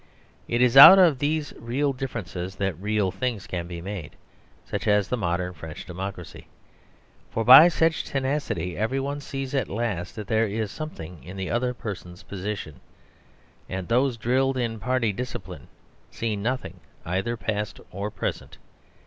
It 0.47 0.63
is 0.63 0.75
out 0.75 0.97
of 0.97 1.19
these 1.19 1.53
real 1.59 1.93
differences 1.93 2.55
that 2.55 2.73
real 2.81 3.11
things 3.11 3.45
can 3.45 3.67
be 3.67 3.81
made, 3.81 4.15
such 4.65 4.87
as 4.87 5.07
the 5.09 5.15
modern 5.15 5.53
French 5.53 5.85
democracy. 5.85 6.47
For 7.29 7.45
by 7.45 7.67
such 7.67 8.03
tenacity 8.03 8.75
everyone 8.75 9.19
sees 9.21 9.53
at 9.53 9.69
last 9.69 10.15
that 10.15 10.25
there 10.25 10.47
is 10.47 10.71
something 10.71 11.23
in 11.23 11.37
the 11.37 11.51
other 11.51 11.75
person's 11.75 12.23
position. 12.23 12.79
And 13.69 13.87
those 13.89 14.17
drilled 14.17 14.57
in 14.57 14.79
party 14.79 15.13
discipline 15.13 15.67
see 16.09 16.35
nothing 16.35 16.79
either 17.05 17.37
past 17.37 17.79
or 17.91 18.09
present. 18.09 18.57